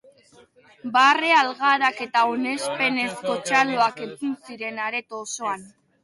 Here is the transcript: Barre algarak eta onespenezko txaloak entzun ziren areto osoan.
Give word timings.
Barre 0.93 1.27
algarak 1.41 1.99
eta 2.05 2.23
onespenezko 2.29 3.35
txaloak 3.49 4.01
entzun 4.05 4.33
ziren 4.47 4.81
areto 4.87 5.21
osoan. 5.27 5.69